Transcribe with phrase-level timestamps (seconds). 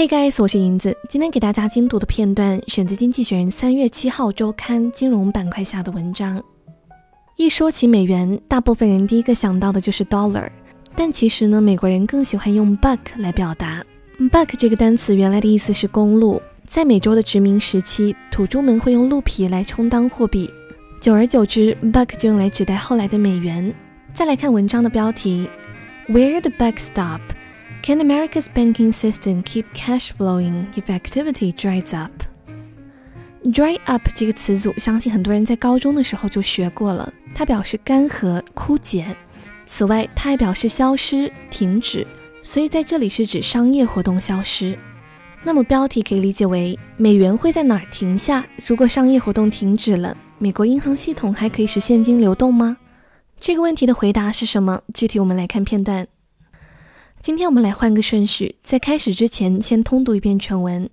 [0.00, 6.42] Hey guys，我是银子，今天给大家精读的片段选自《经济学人》三月七号周刊金融板块下的文章。
[7.36, 10.48] 一说起美元，大部分人第一个想到的就是 dollar，
[10.96, 13.84] 但其实呢，美国人更喜欢用 buck 来表达。
[14.32, 20.50] buck 这个单词原来的意思是公路，在美洲的殖民时期，土著们会用鹿皮来充当货币，
[20.98, 23.70] 久而久之，buck 就用来指代后来的美元。
[24.14, 25.46] 再来看文章的标题
[26.08, 27.20] ：Where the buck stop?
[27.82, 32.12] Can America's banking system keep cash flowing if activity dries up?
[33.44, 37.10] Dry up 这个词组，相信很多人在高中的时候就学过了。
[37.34, 39.06] 它表示干涸、枯竭。
[39.64, 42.06] 此外，它还表示消失、停止，
[42.42, 44.78] 所以在这里是指商业活动消失。
[45.42, 48.44] 那么标题可以理解为：美元会在哪儿停下？
[48.66, 52.76] 如果商业活动停止了，美国银行系统还可以使现金流动吗？
[53.40, 54.82] 这个问题的回答是什么？
[54.92, 56.06] 具体我们来看片段。
[57.21, 60.89] 今天我们来换个顺序，在开始之前先通读一遍全文。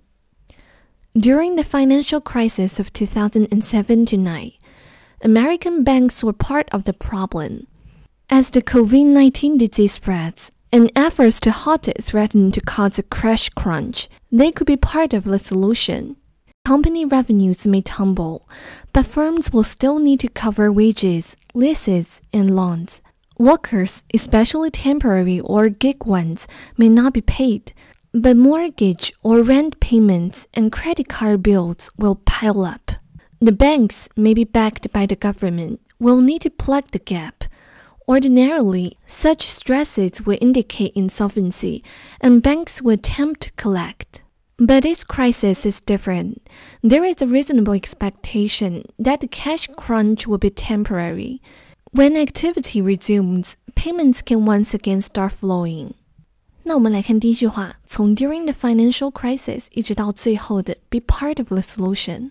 [1.15, 4.53] During the financial crisis of 2007 to 9,
[5.20, 7.67] American banks were part of the problem.
[8.28, 13.03] As the COVID 19 disease spreads and efforts to halt it threatened to cause a
[13.03, 16.17] crash crunch, they could be part of the solution.
[16.65, 18.48] Company revenues may tumble,
[18.95, 23.03] but firms will still need to cover wages, leases, and loans.
[23.40, 27.72] Workers, especially temporary or gig ones, may not be paid,
[28.12, 32.94] but mortgage or rent payments and credit card bills will pile up.
[33.40, 37.44] The banks may be backed by the government, will need to plug the gap.
[38.08, 41.84] Ordinarily, such stresses will indicate insolvency,
[42.20, 44.24] and banks will attempt to collect.
[44.58, 46.42] But this crisis is different.
[46.82, 51.44] There is a reasonable expectation that the cash crunch will be temporary.
[51.92, 55.92] When activity resumes, payments can once again start flowing.
[56.65, 62.31] 那我们来看第一句话，从 during the financial crisis 一直到最后的 be part of the solution。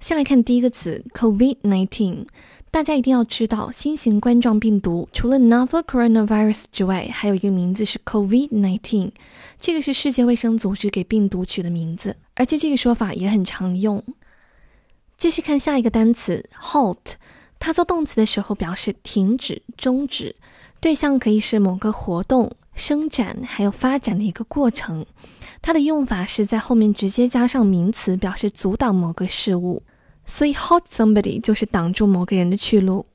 [0.00, 2.26] 先来看第一个词 COVID-19，
[2.70, 9.12] 大家一定要知道，新型冠状病毒除了 novel coronavirus 之外，还有一个名字是 COVID-19，
[9.60, 14.02] 这个是世界卫生组织给病毒取的名字，而且这个说法也很常用。
[15.16, 17.14] 继续看下一个单词 halt，
[17.59, 20.33] 它做动词的时候表示停止、终止，
[20.79, 22.51] 对象可以是某个活动。
[22.75, 25.05] 生展还有发展的一个过程，
[25.61, 29.83] 它的用法是在后面直接加上名词，表示阻挡某个事物。
[30.25, 33.05] 所以 halt somebody 就是挡住某个人的去路。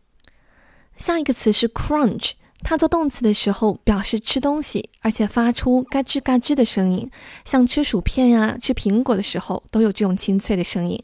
[0.98, 7.10] 下一个词是 crunch，它做动词的时候表示吃东西，而且发出嘎吱嘎吱的声音，
[7.46, 11.02] 像吃薯片呀、吃苹果的时候都有这种清脆的声音。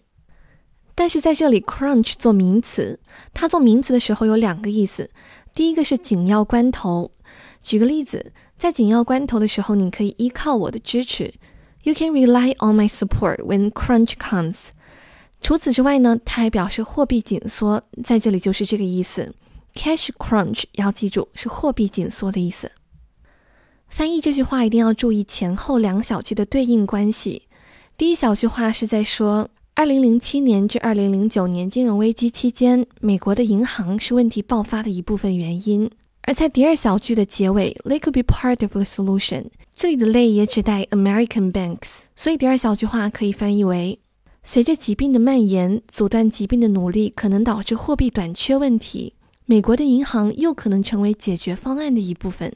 [1.00, 3.00] 但是在这里，crunch 做名词，
[3.33, 5.09] 它做名词的时候有两个意思，
[5.55, 7.11] 第一个是紧要关头。
[7.62, 8.34] 举个例子。
[8.59, 11.33] 在紧要关头的时候，你可以依靠我的支持。
[11.84, 14.56] You can rely on my support when crunch comes。
[15.41, 19.34] 除此之外呢，它还表示货币紧缩，在这里就是这个意思。
[19.75, 22.71] Cash crunch 要记住是货币紧缩的意思。
[23.88, 27.49] 翻译这句话一定要注意前后两小句的对应关系。
[27.97, 29.49] 第一小句话是在说，
[29.80, 35.91] 二零零七年至二零零九年金融危机期间，美国的银行是问题爆发的一部分原因。
[36.20, 39.46] 而在第二小句的结尾，they could be part of the solution。
[39.74, 43.98] 这里的 they 也指代 American banks，所以第二小句话可以翻译为：
[44.44, 49.14] 随着疾病的蔓延，阻断疾病的努力可能导致货币短缺问题。
[49.46, 52.54] 美国的银行又可能成为解决方案的一部分。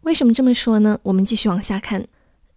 [0.00, 0.98] 为什么这么说呢？
[1.02, 2.06] 我们继续往下看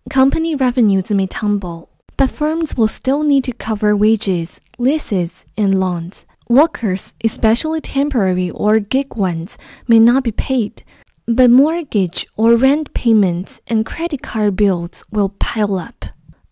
[0.05, 6.24] ：Company revenues may tumble, but firms will still need to cover wages, leases, and loans.
[6.48, 9.52] Workers, especially temporary or gig ones,
[9.86, 10.82] may not be paid,
[11.26, 16.06] but mortgage or rent payments and credit card bills will pile up.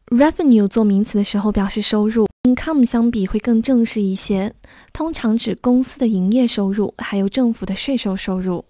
[0.07, 4.53] Revenue 做名词的时候表示收入，income 相比会更正式一些，
[4.93, 8.65] 通常指公司的营业收入，还有政府的税收收入。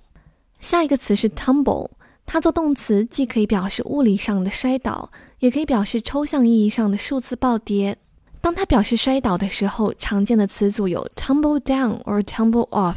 [0.58, 1.88] 下一个词是 tumble，
[2.26, 7.97] 它做动词既可以表示物理上的摔倒， 也可以表示抽象意义上的数字暴跌。
[8.41, 12.95] 当它表示摔倒的时候，常见的词组有 tumble down or tumble off。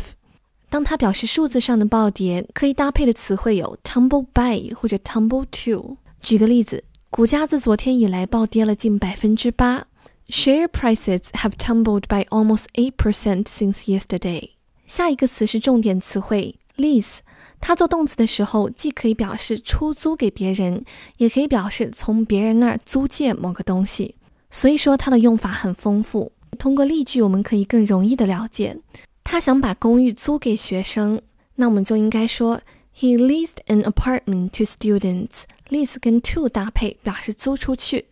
[0.68, 5.96] 当它表示数字上的暴跌，可以搭配的词汇有 tumble by 或者 tumble to。
[6.20, 9.86] 举个例子，股价自昨天以来暴跌了近百分之八。
[10.28, 14.50] Share prices have tumbled by almost eight percent since yesterday。
[14.86, 17.20] 下一个词是重点词汇 lease，
[17.60, 20.84] 它做动词的时候，既可以表示出租给别人，
[21.16, 24.14] 也可以表示从别人那儿租借某个东西。
[24.50, 28.76] 所以说它的用法很丰富，通过例句我们可以更容易的了解。
[29.22, 31.20] 他想把公寓租给学生，
[31.56, 32.60] 那我们就应该说
[32.96, 38.06] He leased an apartment to students lease 跟 to 搭配表示租出去。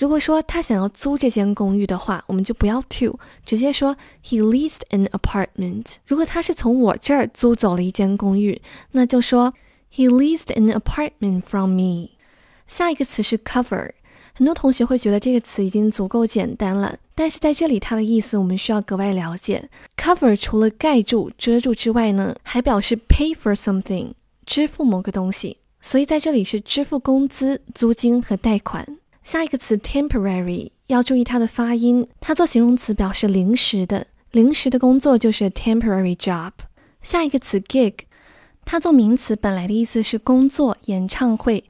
[0.00, 3.94] 如果说他想要租这间公寓的话，我们就不要 to，直接说
[4.24, 5.96] he leased an apartment。
[6.06, 8.62] 如果他是从我这儿租走了一间公寓，
[8.92, 9.52] 那就说
[9.94, 12.12] he leased an apartment from me。
[12.66, 13.90] 下一个词是 cover。
[14.32, 19.68] 很多同学会觉得这个词已经足够简单了，但是在这里它的意思我们需要格外了解。
[19.98, 24.12] Cover 除了盖住、遮住之外呢，还表示 pay for something，
[24.46, 25.58] 支付某个东西。
[25.82, 28.96] 所以在这里是支付工资、租金和贷款。
[29.22, 36.52] 下一个词 temporary 要注意它的发音，它做形容词表示临时的，临时的工作就是 temporary job。
[37.02, 37.94] 下一个词 gig，
[38.64, 41.64] 它做名词本来的意思是工作、演唱会。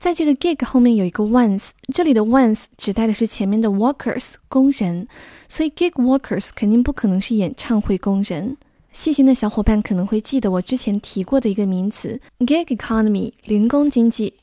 [0.00, 5.06] 在这个 gig 后面有一个 once，这里的 once 指代的是前面的 workers 工人，
[5.48, 8.56] 所以 gig workers 肯定不可能是演唱会工人。
[8.92, 14.34] 细心的小伙伴可能会记得我之前提过的一个名词 gig economy 零工经济。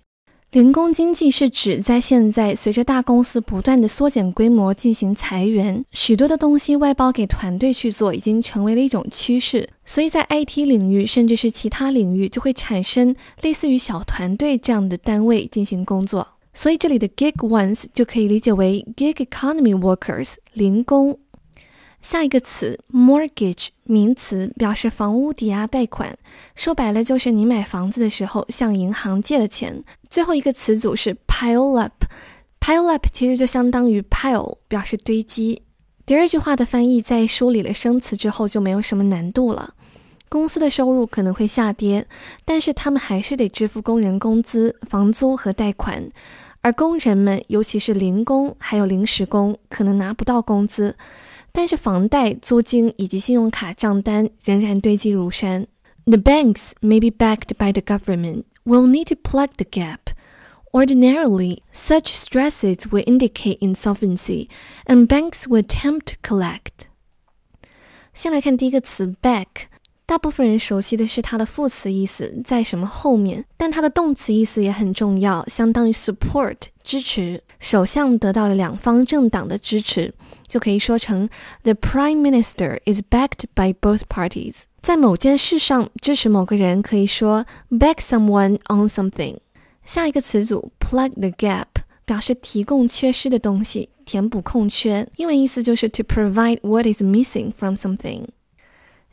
[0.51, 9.69] 零工经济是指在现在随着大公司不断的缩减规模进行裁员，许多的东西外包给团队去做，已经成为了一种趋势。
[9.85, 16.27] 所以在 IT 领域，甚至是其他领域，就会产生类似于小团队这样的单位进行工作。
[16.53, 21.17] 所以这里的 gig ones 就可以理解为 gig economy workers 零工。
[22.01, 26.17] 下一个词 mortgage 名词，表示房屋抵押贷款，
[26.55, 29.83] 说白了就是你买房子的时候向银行借的钱。
[30.09, 35.63] 最后一个词组是 pile up，pile up 其实就相当于 pile，表示堆积。
[36.05, 39.73] 第二句话的翻译在梳理了生词之后就没有什么难度了。
[40.29, 42.07] 公司的收入可能会下跌，
[42.45, 46.09] 但是他们还是得支付工人工资、房租和贷款，
[46.61, 50.95] 而工人们，尤其是零工还有临时工，可能拿不到工资。
[51.52, 55.66] 但是房贷、租金以及信用卡账单仍然堆积如山。
[56.04, 59.98] The banks may be backed by the government will need to plug the gap.
[60.72, 64.48] Ordinarily, such stresses will indicate insolvency,
[64.84, 66.88] and banks will attempt to collect.
[68.12, 69.46] 先来看第一个词 back，
[70.04, 77.42] 大部分人熟悉的是它的副词意思，在什么后面，但它的动词意思也很重要，相当于 support 支持。
[77.58, 80.12] 首相得到了两方政党的支持。
[80.50, 81.28] 就可以说成
[81.62, 84.54] The Prime Minister is backed by both parties。
[84.82, 89.38] 在某件事上支持某个人，可以说 back someone on something。
[89.84, 91.66] 下一个词组 plug the gap
[92.04, 95.08] 表示提供缺失的东西，填补空缺。
[95.16, 98.26] 英文意思就是 to provide what is missing from something。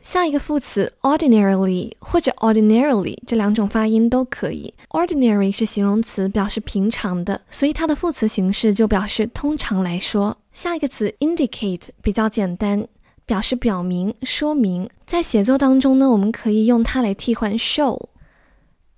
[0.08, 4.72] 下一个副词 ordinarily 或者 ordinarily 这两种发音都可以。
[4.88, 10.34] ordinary 是形容词，表示平常的，所以它的副词形式就表示通常来说。
[10.54, 12.88] 下一个词 indicate 比较简单，
[13.26, 14.88] 表示表明、说明。
[15.04, 18.06] 在写作当中呢，我们可以用它来替换 show。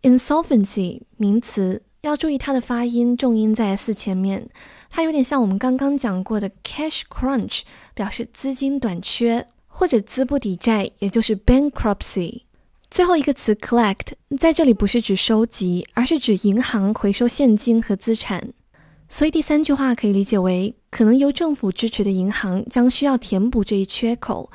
[0.02, 4.48] insolvency 名词，要注意它的发音，重音在 s 前面。
[4.88, 7.62] 它有点像我们刚刚讲过的 cash crunch，
[7.94, 9.44] 表示资金短缺
[9.80, 12.42] 或者资不抵债，也就是 bankruptcy。
[12.90, 18.52] 最后一个词 collect 在这里不是指收集，而是指银行回收现金和资产。
[19.08, 24.52] 所以第三句话可以理解为，可能由政府支持的银行将需要填补这一缺口。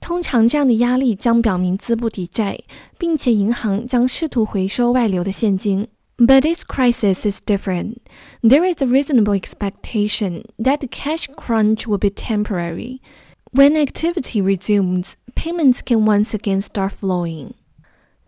[0.00, 2.60] 通常这样的压力将表明资不抵债，
[2.96, 5.88] 并且银行将试图回收外流的现金。
[6.18, 7.96] But this crisis is different.
[8.42, 13.00] There is a reasonable expectation that the cash crunch will be temporary.
[13.51, 17.51] When activity resumes, payments can once again start flowing.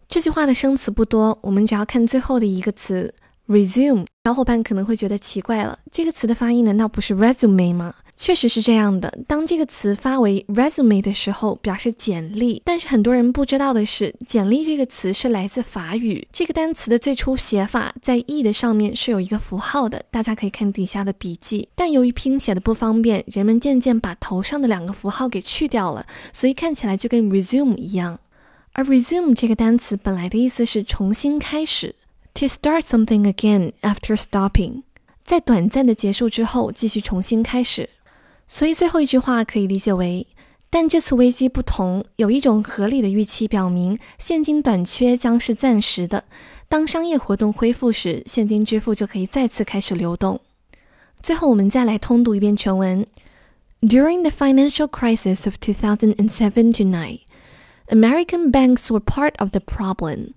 [0.08, 3.14] 这句话的生词不多，我们只要看最后的一个词
[3.48, 4.06] resume。
[4.26, 7.96] 小伙伴可能会觉得奇怪了，这个词的发音难道不是 resume 吗？
[8.21, 9.19] 确实是这样的。
[9.27, 12.61] 当这个词发为 resume 的时候，表示简历。
[12.67, 16.29] 但是很多人不知道的是，简历这个词是来自法语。
[16.31, 21.67] 这个单词的最初写法在 e 的上面是有一个符号的，大家可以看底下的笔记。
[21.75, 28.19] 但由于拼写的不方便，人们渐渐把头上的两个符号给去掉了，所以看起来就跟 resume 一样。
[28.73, 31.95] 而 resume 这个单词本来的意思是重新开始。
[32.35, 34.83] To start something again after stopping，
[35.25, 37.89] 在短暂的结束之后继续重新开始。
[38.53, 40.27] 所以最后一句话可以理解为：
[40.71, 46.25] 但这次危机不同，有一种合理的预期表明现金短缺将是暂时的。
[46.69, 50.41] 当商业活动恢复时，现金支付就可以再次开始流动。
[51.23, 53.07] 最后我们再来通读一遍全文
[53.83, 57.21] ：During the financial crisis of 2007 to 9,
[57.87, 60.33] American banks were part of the problem.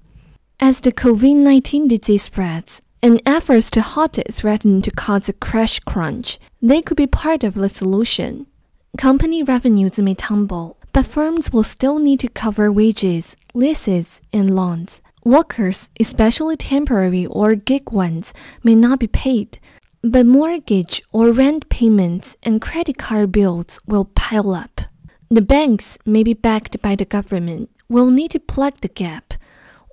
[0.60, 5.34] As the COVID 19 disease spreads and efforts to halt it threaten to cause a
[5.34, 8.48] crash crunch, they could be part of the solution.
[8.98, 15.02] Company revenues may tumble, but firms will still need to cover wages, leases, and loans.
[15.26, 18.34] Workers, especially temporary or gig ones,
[18.64, 19.60] may not be paid,
[20.02, 24.82] but mortgage or rent payments and credit card bills will pile up.
[25.30, 29.34] The banks may be backed by the government, will need to plug the gap.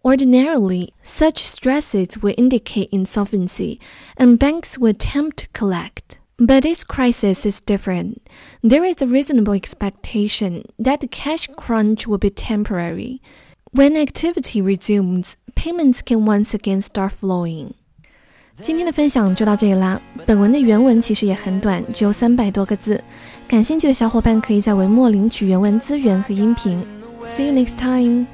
[0.04, 3.80] Ordinarily, such stresses will indicate insolvency,
[4.18, 6.20] and banks will attempt to collect.
[6.38, 8.20] But this crisis is different.
[8.62, 13.22] There is a reasonable expectation that the cash crunch will be temporary.
[13.72, 17.72] When activity resumes, payments can once again start flowing.
[18.62, 20.00] 今天的分享就到这里啦。
[20.26, 23.04] 本文的原文其实也很短，只有三百多个字。
[23.48, 26.82] 感兴趣的小伙伴可以在文末领取原文资源和音频。
[27.36, 28.28] See you next time.